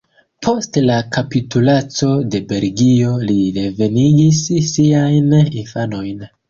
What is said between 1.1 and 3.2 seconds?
kapitulaco de Belgio